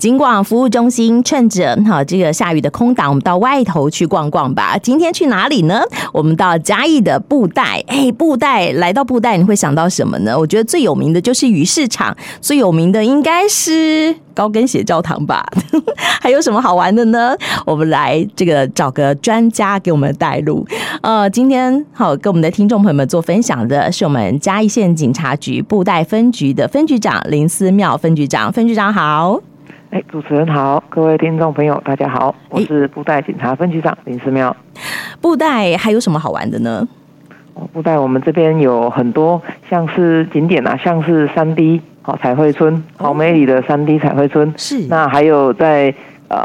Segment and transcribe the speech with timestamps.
[0.00, 4.78] 警广服务中心，趁着哈这个下雨的空档，我们到外头去逛逛吧。
[4.78, 5.82] 今天去哪里呢？
[6.10, 7.84] 我们到嘉义的布袋。
[7.86, 10.38] 哎，布袋，来到布袋，你会想到什么呢？
[10.38, 15.46] 我觉得最有名的就是鱼市场，最有名的应该是高跟鞋教堂吧。
[16.18, 17.36] 还有什么好玩的呢？
[17.66, 20.66] 我们来这个找个专家给我们带路。
[21.02, 29.38] 呃，今天好跟我们的听众朋友们做分享的是我们嘉义县警察局布袋分局的分局长林思妙分局长，分局长好。
[29.90, 34.54] 哎，主持人好，各位听众朋友，大家好，我是布袋警察分局长林思妙。
[35.20, 36.86] 布袋还有什么好玩的呢？
[37.72, 44.54] 布袋我们这边有很多像是景点啊，像是三 D 好彩绘村，好美丽的三 D 彩绘村。
[44.56, 44.86] 是。
[44.86, 45.92] 那还有在
[46.28, 46.40] 呃，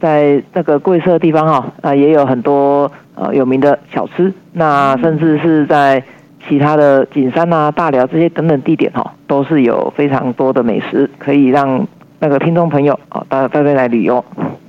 [0.00, 4.34] 在这个贵社地方哈啊，也有很多呃有名的小吃。
[4.52, 6.02] 那甚至是在
[6.48, 11.86] 其他的景山啊、大寮这些等等地点哈，都是有非常多的美食可以让。
[12.22, 14.22] 那个听众朋友啊，大家带带来旅游。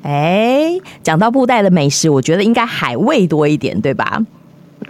[0.03, 0.71] 哎，
[1.03, 4.19] 讲到布袋的美食，我觉得应该海味多一点，对吧？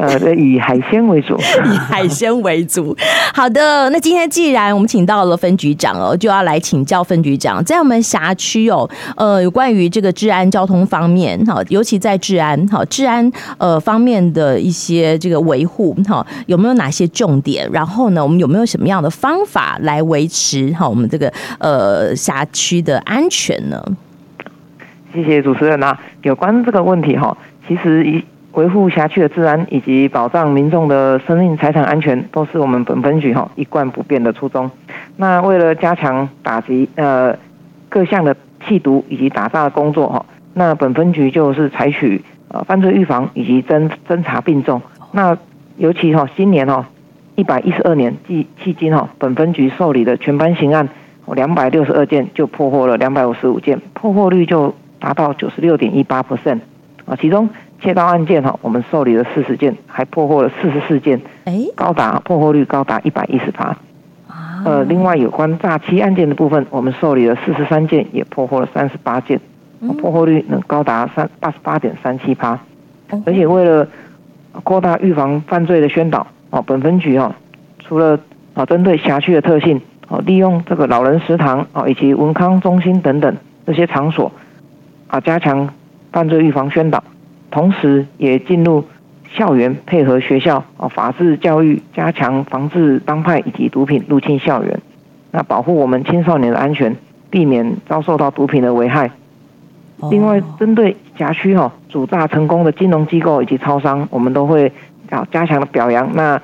[0.01, 1.37] 呃，以海鲜为主，
[1.71, 2.97] 以海鲜为主。
[3.35, 17.69] 好的，那今天既然我们请到了分局长哦，就要来请教分局长，在我们辖区哦，呃，有关于这个治安交通方面，哈，尤其在治安，哈，治安呃方面的一些这个维护，哈，有没有哪些重点？
[17.71, 23.79] 然后呢，我们有没有什么样的方法来维持哈我们这个呃辖区的安全呢？
[25.13, 28.23] 谢谢主持人啊，有关这个问题哈，其实一。
[28.53, 34.69] 维护辖区的治安以及保障民众的生命财产安全，都是我们本分局哈一贯不变的初衷。
[35.15, 37.33] 那为了加强打击呃
[37.87, 38.35] 各项的
[38.67, 44.81] 缉毒以及打诈的工作哈，那本分局就是采取呃犯罪预防以及侦侦查并重。
[45.13, 45.37] 那
[45.77, 46.85] 尤其哈今年哈
[47.35, 50.89] 一百一十二年即迄今哈本分局受理的全班刑案
[51.27, 56.59] 两百六十二件，就破获了两百五十五件，破获率就达到九十六点一八 percent
[57.05, 57.47] 啊，其中。
[57.81, 61.19] 窃盗案件哈，我们受理了四十件，还破获了四十四件，
[61.75, 63.75] 高达破获率高达一百一十八。
[64.63, 69.41] 呃，另外有关诈欺案件的部分，我们受理了四十三件，也破获了三十八件，
[69.99, 72.59] 破获率能高达三八十八点三七趴。
[73.25, 73.87] 而且为了
[74.63, 77.35] 扩大预防犯罪的宣导，哦，本分局哈，
[77.79, 78.19] 除了
[78.53, 84.31] 啊针对辖区的特性，哦，利用这个老人食堂啊以及文康中心等等这些场所，
[85.07, 85.67] 啊，加强
[86.11, 87.03] 犯罪预防宣导。
[87.51, 88.85] 同时，也进入
[89.33, 94.79] 校园，配合学校啊法治教育，加强防治帮派以及毒品入侵校园，
[95.31, 96.95] 那保护我们青少年的安全，
[97.29, 99.11] 避免遭受到毒品的危害。
[100.09, 104.71] 另外，针对辖区哈主诈成功的金融机构以及超商，我们都会
[105.09, 106.09] 啊加强的表扬。
[106.15, 106.41] 那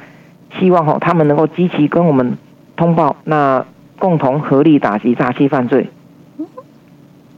[0.59, 2.37] 希望哈他们能够积极跟我们
[2.75, 3.65] 通报，那
[3.97, 5.89] 共同合力打击诈欺犯罪。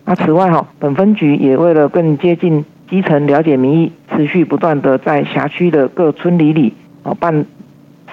[0.06, 2.66] 那此外哈，本分局也为了更接近。
[2.90, 6.74] 基层了解民意，持续不断的在辖区的各村里里
[7.04, 7.46] 哦办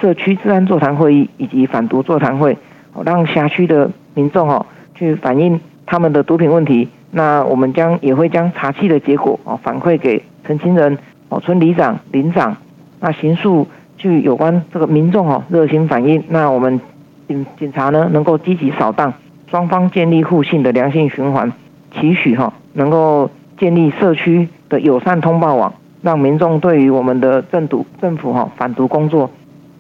[0.00, 2.58] 社区治安座谈会议以及反毒座谈会，
[2.92, 6.88] 哦让辖区的民众哦去反映他们的毒品问题。
[7.10, 10.98] 那我们将也会将查缉的结果哦反馈给陈清仁
[11.30, 12.54] 哦村里长、林长，
[13.00, 13.66] 那形塑
[13.96, 16.22] 具有关这个民众哦热心反映。
[16.28, 16.78] 那我们
[17.26, 19.14] 警警察呢能够积极扫荡，
[19.50, 21.50] 双方建立互信的良性循环，
[21.98, 24.46] 期许哈能够建立社区。
[24.68, 25.72] 的友善通报网，
[26.02, 29.30] 让民众对于我们的政毒政府哈反毒工作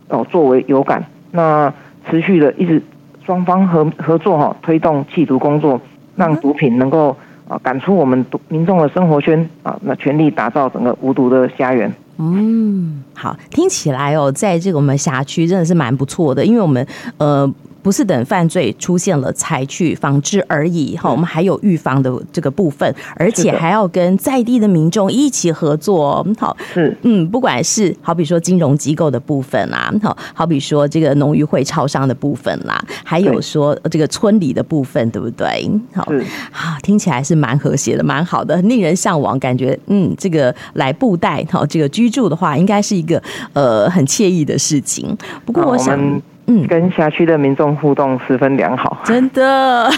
[0.08, 1.72] 哦作为有感，那
[2.08, 2.82] 持续的一直
[3.24, 5.80] 双方合合作哈推动弃毒工作，
[6.14, 7.16] 让毒品能够
[7.48, 11.92] 啊赶出我们民众的生活圈啊，那全力打造整个无毒的家园。
[12.18, 16.86] 嗯，好，听起来哦，在这个我们辖区真的是蛮不错的，因为我们
[17.18, 17.52] 呃。
[17.86, 26.26] 不是等犯罪出现了才去防治而已哈，我们还有预防的这个部分，而且还要跟在地的民众一起合作。
[26.36, 35.70] 好，是嗯，不管是好比说金融机构的部分啦，好，好比说这个农渔会超商的部分啦，还有说这个村里的部分，对不对？
[35.94, 36.08] 好，
[36.50, 43.22] 好，听起来是蛮和谐的，蛮好的，令人向往，感觉嗯，这个来布袋好，这个居住的话，应该是一个
[43.52, 45.16] 呃很惬意的事情。
[45.44, 46.20] 不过我想。
[46.48, 49.90] 嗯，跟辖区的民众互动十分良好，真的。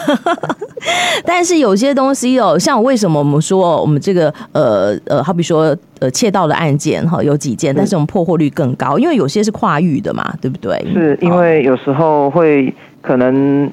[1.24, 10.78] 但是有些东西哦，像为什么我们说我们这个呃呃，好比说呃窃盗的案件哈，有几件，但是我们破获率更高，因为有些是跨域的嘛，对不对？
[10.94, 12.72] 是因为有时候会
[13.02, 13.70] 可能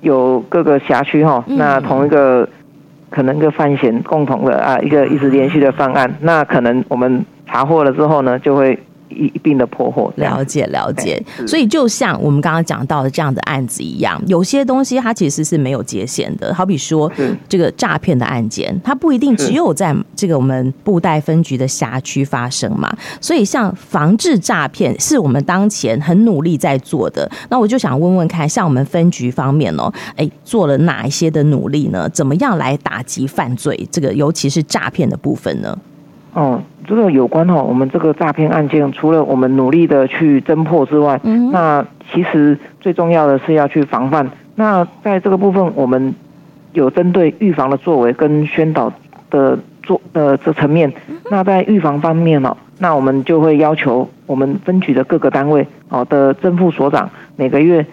[0.00, 2.48] 有各个辖区哈，那同一个
[3.10, 8.78] 可能一个犯嫌共同的啊，一个一直连续的犯案，那可能我们查获了之后呢，就会。
[9.08, 10.12] 一一定的破获。
[10.16, 16.52] 了解了解，所以就像我们刚刚讲到的这样的案子一样，有些东西它其实是没有界限的。
[16.54, 17.10] 好比说
[17.48, 22.94] 这个诈骗的案件，它不一定只有在这个我们布袋分局的辖区发生嘛。
[23.20, 27.30] 所以像防治诈骗是我们当前很努力在做的。
[27.48, 32.08] 那我就想问问看，像我们分局方面哦，哎，做了哪一些的努力呢？
[32.10, 33.88] 怎么样来打击犯罪？
[33.90, 35.78] 这个尤其是诈骗的部分呢？
[36.32, 44.30] 哦，这个有关哈，我们这个诈骗案件，除了我们努力的去侦破之外，嗯，那其实最重要的是要去防范。
[44.54, 46.14] 那在这个部分，我们
[46.72, 48.92] 有针对预防的作为跟宣导
[49.30, 50.92] 的做呃这层面。
[51.30, 57.86] 那在预防方面呢，那我们就会要求我们分局的各个单位哦的正副所长，每个月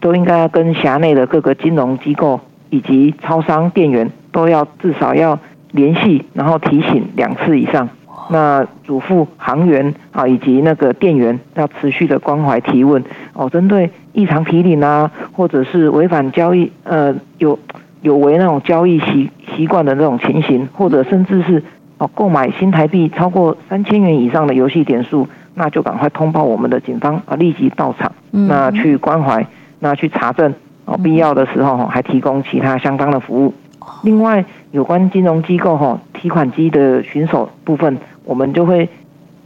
[0.00, 2.40] 都应该要跟辖内的各个金融机构
[2.70, 5.38] 以及超商店员都要至少要。
[5.74, 7.88] 联系，然后提醒两次以上。
[8.30, 13.02] 那嘱咐行员啊，以及那个店员要持续的关怀提问
[13.32, 13.48] 哦。
[13.50, 17.58] 针对异常提领啊，或者是违反交易呃有
[18.00, 21.62] 有违那种交易习习惯的那种情形，或者甚至是
[21.98, 29.46] 哦购买新台币超过三千元以上的游戏点数，那就赶快通报我们的警方啊，立即到场，那去关怀，
[29.80, 30.54] 那去查证
[30.84, 33.54] 哦，必要的时候还提供其他相当的服务。
[34.02, 38.88] 另外，有关金融机构哈提款机的巡守部分，我们就会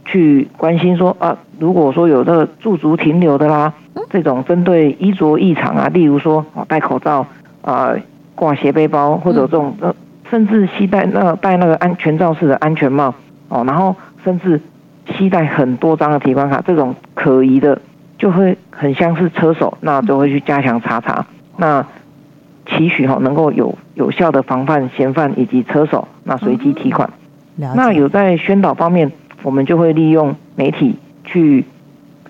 [0.05, 3.73] 去关心说啊，如果说有这个驻足停留的啦，
[4.09, 7.25] 这种针对衣着异常啊，例如说哦戴口罩
[7.61, 7.93] 啊、
[8.35, 9.95] 挂斜背包，或者这种呃
[10.29, 13.13] 甚至携带那戴那个安全罩式的安全帽
[13.49, 14.61] 哦，然后甚至
[15.17, 17.81] 携带很多张的提款卡，这种可疑的，
[18.17, 21.25] 就会很像是车手，那就会去加强查查
[21.57, 21.85] 那。
[22.69, 27.09] 期许哈能够有有效的防范嫌犯以及车手，那随机提款。
[27.57, 29.11] 那有在宣导方面，
[29.43, 31.65] 我们就会利用媒体去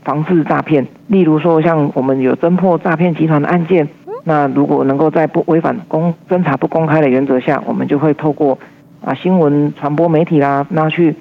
[0.03, 0.87] 防治诈骗。
[1.07, 3.87] 例如说，像我们有侦破诈骗集团的案件，
[4.23, 8.57] 那如果能够在不违反公侦查不公开的原则下，我们就会透过
[9.03, 11.15] 啊新闻传播媒体啦，那去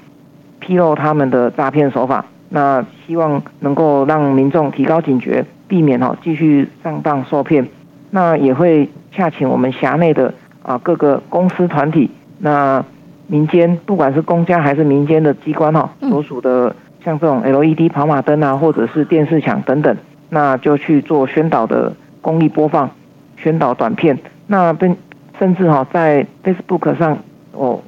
[0.61, 2.25] 披露他们的诈骗手法。
[2.49, 7.67] 那希望能够让民众提高警觉，避免哈继续上当受骗。
[8.11, 8.89] 那也会。
[9.13, 12.85] 洽请我们辖内的啊各个公司团体，那
[13.27, 16.75] 民间不管是公家还是民间的机关哈，所属的
[17.05, 19.97] 像这种 LED 跑马灯啊，或者是电视墙等等，
[20.29, 22.91] 那就去做宣导的公益播放、
[23.37, 24.19] 宣导短片。
[24.47, 24.97] 那并
[25.39, 27.19] 甚至哈在 Facebook 上
[27.53, 27.81] 哦，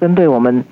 [0.00, 0.64] 针对我们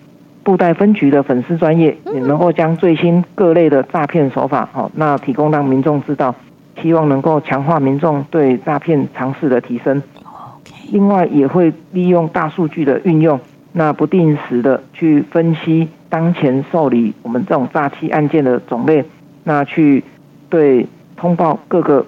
[0.43, 6.35] 布袋分局的粉丝专业，也能够将最新各类的诈骗手法哦，那提供让民众知道。
[6.81, 10.03] 希望能够强化民众对诈骗常识的提升。
[10.91, 13.39] 另外，也会利用大数据的运用，
[13.73, 19.05] 那不定时的去分析当前受理我们这种诈欺案件的种类，
[19.45, 20.05] 那去
[20.49, 20.87] 对
[21.17, 22.07] 通报各个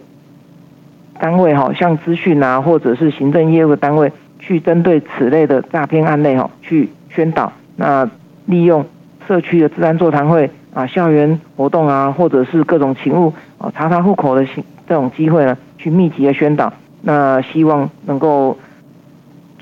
[1.18, 7.52] 单位哈，像资讯啊，或者是行政业务单位，去针对此类的诈骗案类哈，去宣导。
[7.76, 8.08] 那
[8.46, 8.84] 利用
[9.26, 10.50] 社区的治安座谈会。
[10.74, 14.44] 啊，校园活动啊，或者是各种勤务啊，查查户口的
[14.88, 16.72] 这种机会呢，去密集的宣导，
[17.02, 18.58] 那希望能够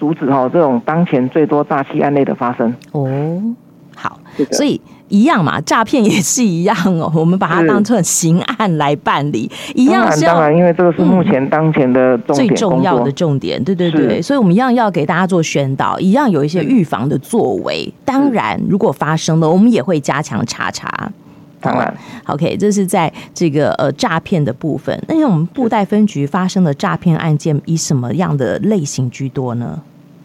[0.02, 2.74] 阻止哈这种当前最多诈欺案类的发生。
[2.90, 3.40] 哦，
[3.94, 4.18] 好，
[4.50, 17.88] 所以一样嘛，诈骗也是一样哦， 我们把它当成刑案来办理，一样是当然，因为这个是目前当前的重点、嗯、最重要的重点，对对对，所以我们一样要给大家做宣导，一样有一些预防的作为。
[18.04, 21.12] 当然，如果发生了，我们也会加强查查。
[21.60, 25.00] 当然，OK，这是在这个呃诈骗的部分。
[25.06, 29.80] 那像我们布袋分局发生的诈骗案件，以什么样的类型居多呢？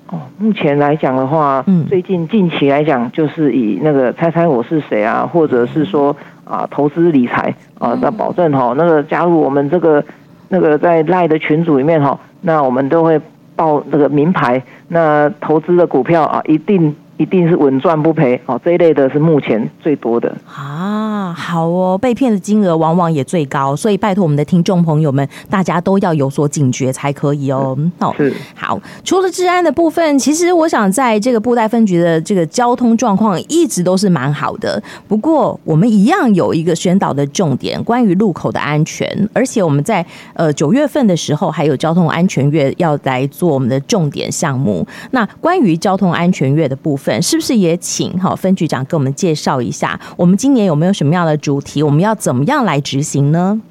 [0.09, 10.03] 哦，目前来讲的话，嗯，最近近期来讲，就是以那个猜猜我是谁啊，或者是说啊投资理财啊，那保证哈，那个加入我们这个
[10.49, 13.19] 那个在赖的群组里面哈，那我们都会
[13.55, 16.95] 报那个名牌，那投资的股票啊，一定。
[17.17, 21.33] 一定是稳赚不赔哦，这一类的是目前最多的啊。
[21.33, 27.77] 好哦，被骗的金额往往也最高，所以拜托我们的听众朋友们，大家都要有所警觉才可以哦。
[27.99, 28.79] 哦，是好。
[29.03, 34.81] 除了治安的部分，其实我想在这个布袋分局的这个交通状况一直都是蛮好的。
[35.07, 44.85] 不过我们一样有一个宣导的重点，关于路口的安全，而且我们在呃九月份的时候还有交通安全月要来做我们的重点项目。
[45.11, 47.06] 那关于交通安全月的部分。
[47.21, 49.99] 是不是也请好分局长给我们介绍一下？
[50.17, 51.81] 我们今年有没有什么样的主题？
[51.81, 53.61] 我们要怎么样来执行呢？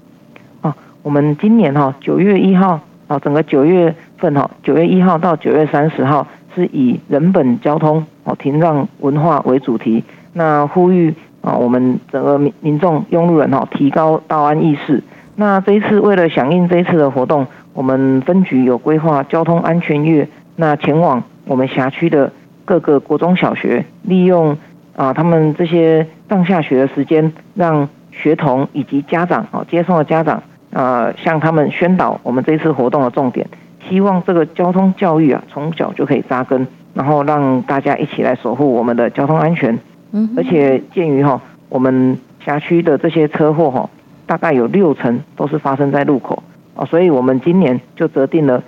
[0.63, 10.03] 哦，我们今年哈九月一号啊，整个九月份哈九月一号到九月三十号是以人本交通哦停让文化为主题，
[10.33, 15.03] 那呼吁啊，我们整个民民众用路人哈，提高道安意识。
[15.37, 20.27] 那这一次为了响应这一次的活动，我们分局有规划交通安全月，
[20.57, 22.33] 那前往我们辖区的
[22.67, 24.59] 各个国中小学，利用
[24.95, 30.43] 啊他们这些上下学的时间，让学童以及家长啊接送的家长
[30.75, 33.47] 啊向他们宣导我们这一次活动的重点，
[33.89, 39.79] 希望这个交通教育啊从小就可以扎根，然后让大家一起来守护我们的交通安全。
[40.13, 43.89] 嗯，而且鉴于哈我们辖区的这些车祸哈。
[44.29, 46.43] 大概有六成都是发生在路口
[46.75, 48.61] 啊，所以我们今年就择定了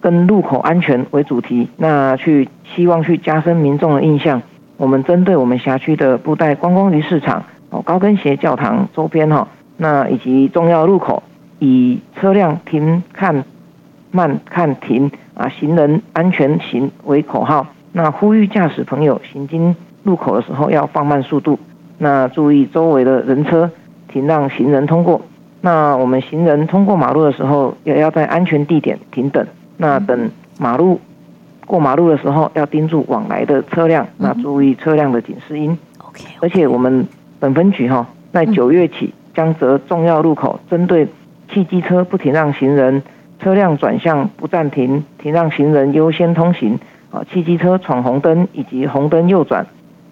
[0.00, 4.42] 跟路口安全为主题，那去希望去加深民众的印象。
[4.76, 11.22] 我们针对我们辖区的布袋观光鱼市场、哦高跟鞋教堂周边哈，那以及重要路口，
[11.58, 13.44] 以车辆停看
[14.10, 21.58] 慢看停啊，行人安全行为口号，那呼吁驾驶朋友行经路口的时候要放慢速度，
[21.98, 23.70] 那注意周围的人车。
[24.12, 25.22] 停让行人通过。
[25.60, 29.46] 那我们行人通过马路的时候，也要在安全地点停等。
[29.82, 31.00] 那等马路
[31.66, 35.78] 过马路的时候，要盯住往来的车辆，那注意车辆的警示音。
[35.96, 36.22] OK。
[36.40, 37.06] 而且我们
[37.38, 41.08] 本分局哈，在九月起将择重要路口，针对
[41.50, 43.02] 汽机车不停让行人、
[43.38, 46.78] 车辆转向不暂停、停让行人优先通行
[47.10, 49.66] 啊，汽机车闯红灯以及红灯右转，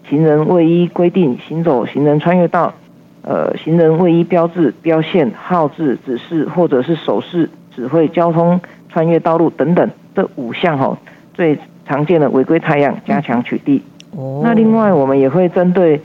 [0.08, 2.72] 行人未依规定行走行人穿越道。
[3.20, 10.96] 呃，行人未依标志、标线、号志、指示或者是手势指挥交通穿越道路等等这五项哈，
[11.34, 13.80] 最常见的违规态样加强取缔。
[14.16, 14.40] 哦。
[14.42, 16.00] 那另外我们也会针对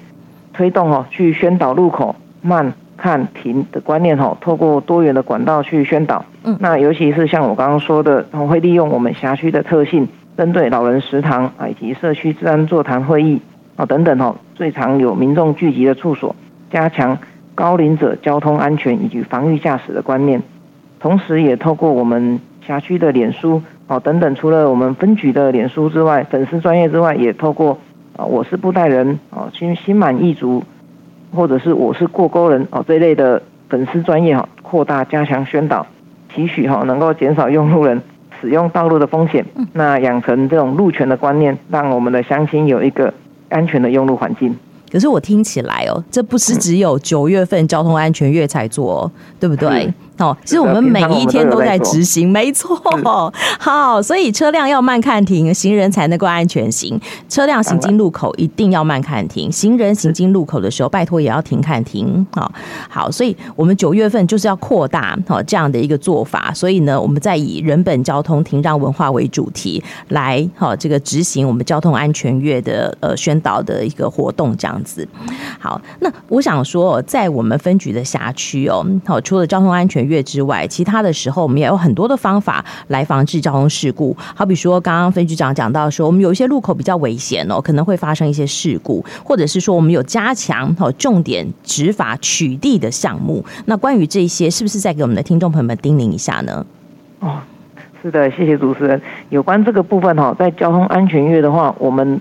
[0.54, 6.26] 推动哦，去宣导路口慢看停的观念哈，透过多元的管道去宣导。
[6.44, 6.58] 嗯。
[6.60, 13.42] 那尤其是像我刚刚说的，我会利用我们辖区的特性，针对老人食堂啊以及社区治安座谈会议
[13.76, 16.36] 啊等等哈，最常有民众聚集的处所。
[16.72, 17.18] 加强
[17.56, 20.42] 高龄者交通安全以及防御驾驶的观念，
[21.00, 27.78] 同时也透过我们辖区的脸书哦等等，除了我们分局的脸书之外，粉丝专业之外，也透过
[28.16, 30.64] 啊我是布袋人哦心心满意足，
[31.36, 35.86] 或者是我是过沟人哦这一类的粉丝专业哈，扩大加强宣导，
[36.34, 38.02] 期许哈能够减少用路人
[38.42, 43.14] 使用道路的风险，那养成这种路权的观念，让我们的乡亲有一个
[43.50, 44.56] 安全的用路环境。
[44.92, 49.92] 可是我听起来哦，这不是只有九月份交通安全月才做哦，对不对？
[50.20, 52.80] 哦，其实我们每一天都在执行，没错。
[53.60, 57.00] 好，所以车辆要慢看停，行人才能够安全行。
[57.28, 62.26] 车辆行经路口一定要慢看停，行人行经路口的时候，拜托也要停看停。
[62.32, 62.52] 好，
[62.90, 66.52] 好，所以我们九月份就是要扩大好这样的一个做法。
[66.54, 75.08] 所以呢，我们在以人本交通停让文化为主题来好这个执行我们交通安全月的呃宣导的一个活动，这样子。
[75.60, 84.16] 好，那我想说，在我们分局的辖区哦，好，除了交通安全月之外，其他的时候我们也有很多的方法来防治交通事故。
[84.36, 93.44] 好比说，刚刚分局长讲到说，我们有一些路口比较危险哦，可能会发生一些事故，或者是说我们有加强哦重点执法取缔的项目。
[93.66, 96.66] 那关于这些，是不是再给我们的听众朋友们叮咛一下呢？
[97.20, 97.40] 哦，
[98.02, 99.02] 是的，谢谢主持人。
[99.30, 102.20] 有关这个部分哈，在交通安全月的话，我们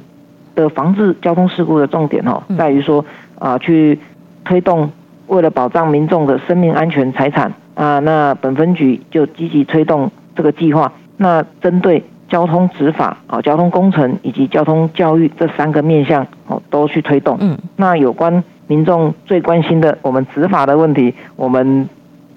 [0.54, 3.04] 的防治交通事故的重点哈，在于说
[3.38, 3.98] 啊，去
[4.44, 4.90] 推动
[5.26, 7.52] 为了保障民众的生命安全财产。
[7.82, 10.92] 啊，那本分局就积极推动这个计划。
[11.16, 17.36] 那针对交通执法啊、交通工程以及交通教育这三个面向哦，都去推动。
[17.40, 21.88] 嗯，那有关民众最关心的我们执法的问题，我们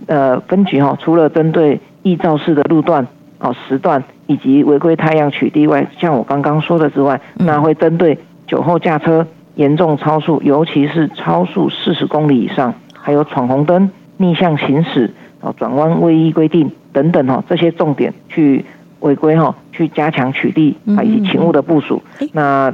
[0.07, 15.13] 呃分局哈，除了针对易肇事的路段哦、时段以及违规太阳取缔外，像我刚刚说的之外，那会针对酒后驾车、严重超速，尤其是超速四十公里以上，还有闯红灯、逆向行驶。
[15.57, 18.63] 转弯位移规定等等哈，这些重点去
[19.01, 22.01] 违规哈，去加强取缔啊以及勤务的部署。
[22.31, 22.73] 那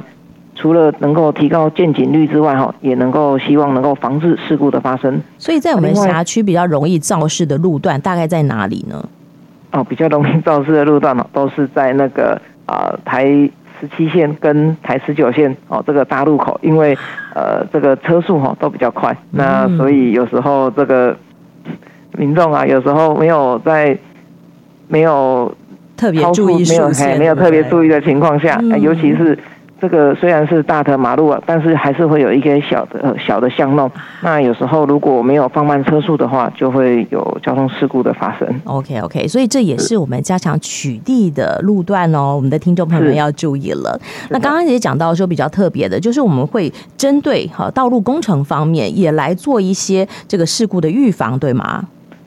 [0.54, 5.20] 除了能够提高见警率之外哈，也能够希望能够防止事故的发生。
[5.38, 9.04] 所以在我们辖区比较容易肇事的路段，大概在哪里呢？
[9.72, 13.24] 哦，比较容易肇事的路段呢，都是在那个啊台
[13.80, 16.96] 十七线跟台十九线哦这个大路口，因为
[17.34, 21.16] 呃这个车速哈都比较快，那所以有时候这个。
[22.18, 23.96] 民众啊，有时候没有在
[24.88, 25.52] 没有
[25.96, 29.38] 特别注意，没有还没有特别注意的情况下，嗯、尤其是
[29.80, 33.90] 这个虽然是大的马路啊，但是还是会有一些小的、呃、小的巷弄。
[34.20, 38.48] 那有时候如果没有放慢车速的话，就会有交通事故的发生。
[38.64, 42.36] OK OK，所以这也是我们加强取缔的路段哦。
[42.36, 43.98] 我们的听众朋友们要注意了。
[44.30, 51.84] 那刚刚也讲到说比较特别的，就是我们会针对哈道路工程方面也来做一些这个事故的预防，对吗？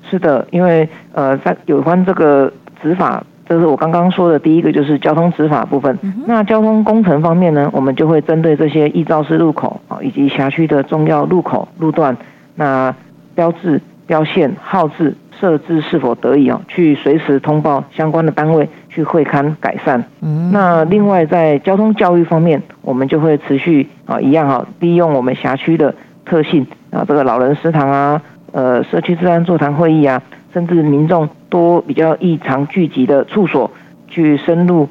[0.10, 3.24] 是的，因为呃，在有关这个执法。
[3.48, 5.96] 这是我刚刚说的第一个，就是交通执法部分。
[6.26, 12.18] 那交通工程方面呢，我们就会针对这些易肇事路口啊，以及辖区的重要路口路段，
[12.56, 12.96] 那
[13.36, 20.04] 标志、标线、号志设置是否得宜哦，去随时通报相关的单位去会勘改善。
[20.52, 25.94] 那另外在交通教育方面，我们就会持续啊，一样哈，利用我们辖区的
[26.26, 28.20] 特性啊，这个老人食堂啊，
[28.56, 30.24] 呃，社区治安座谈会议啊。
[30.54, 33.70] 甚至民众多比较异常聚集的处所，
[34.08, 34.88] 去深入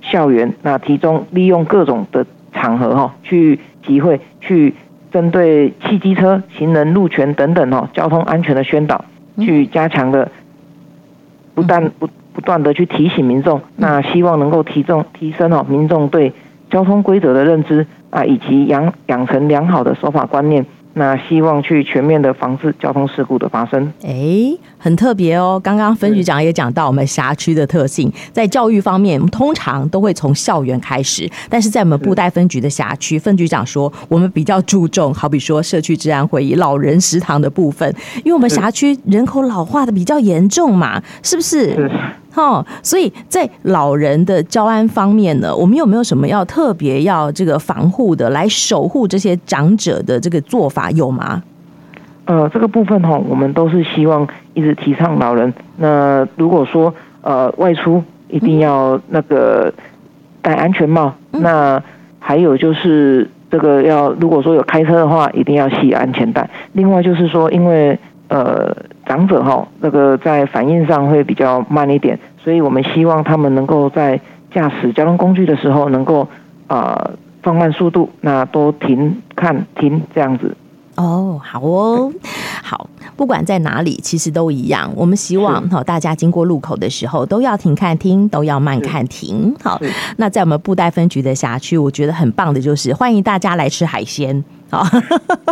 [0.00, 4.72] 校园，那其中利用各种的场合哈，去集会，去
[5.10, 9.04] 针对汽机车、行人路权等等哈，交通安全的宣导，
[9.40, 10.30] 去加强的，
[11.56, 16.32] 不但不不断的去提醒民众，那希望能够提重提升哦民众对
[16.70, 20.64] 交通规则的认知啊，以及养养成良好的守法观念。
[20.98, 23.92] 那希望去全面的防治交通事故的发生。
[24.02, 25.60] 哎，很特别哦。
[25.62, 31.30] 刚刚分局长也讲到我们辖区的特性，在教育方面，我们通常都会从校园开始。
[31.50, 41.74] 但是在我们布袋分局的辖区，分局长说我们比较注重，好比说社区治安会议、老人食堂的部分，因为我们辖区人口老化的比较严重嘛，是不是？
[41.74, 41.90] 是。
[42.36, 51.42] 哦，所以在老人的交安方面呢，我们有没有什么要特别要这个防护的，来守护这些长者的这个做法有吗？
[52.26, 55.50] 呃，这个部分哈，我们都是希望一直提倡老人。
[55.78, 59.72] 那如果说呃外出一定要那个
[60.42, 61.82] 戴安全帽，嗯、那
[62.18, 66.50] 还有就是这个要如果说有开车的话，一定要系安全带。
[66.72, 68.76] 另外就是说，因为呃。
[69.06, 74.20] 长者哈，那个在反应上会比较慢一点，所以我们希望他们能够在
[74.52, 76.28] 驾驶交通工具的时候，能够
[76.66, 77.10] 啊
[77.42, 80.56] 放慢速度，那多停看停这样子。
[80.96, 82.10] 哦，好哦，
[82.62, 84.90] 好，不管在哪里，其实都一样。
[84.96, 89.54] 我们希望哈，大家经过路口的时候都要停看听，都要慢看停。
[89.62, 89.80] 好，
[90.16, 94.44] 那在我们布袋分局的辖区，我觉得很棒的就是欢迎大家来吃海鲜。
[94.68, 94.84] 好，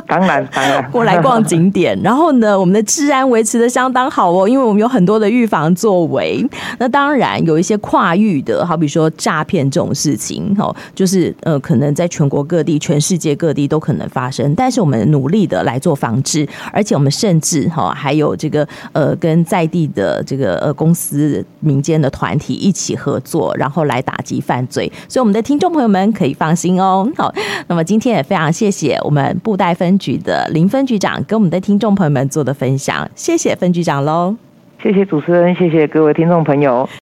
[0.08, 6.44] 当 然当然， 过来逛景点，然后呢，我们的治安维持的相当好哦，因为我们有很多的预防作为。
[6.80, 14.52] 那当然有一些跨域的，好比说诈骗这种事情，哈，就是呃，可能在全国各地、全世界各地都可能发生。
[14.56, 24.90] 但是我们努力的来做防治，而且我们甚治哈还有这个呃，跟在地的这个呃公司、民间的团体一起合作，然后来打击犯罪。
[25.06, 27.06] 所以我们的听众朋友们可以放心哦。
[27.18, 27.30] 好，
[27.68, 28.98] 那么今天也非常谢谢。
[29.04, 34.34] 我们布袋分局的林分局长跟我们的听众朋友们做的分享，谢谢分局长喽！
[34.82, 36.88] 谢谢主持人，谢谢各位听众朋友。